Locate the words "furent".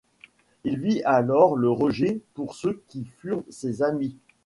3.05-3.43